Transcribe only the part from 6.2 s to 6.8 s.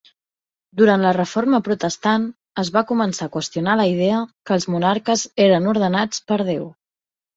per Déu.